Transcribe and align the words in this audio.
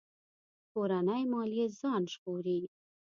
کورنۍ 0.73 1.23
ماليې 1.31 1.65
ځان 1.79 2.03
ژغوري. 2.11 2.59